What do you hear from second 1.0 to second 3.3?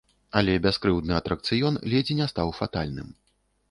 атракцыён ледзь не стаў фатальным.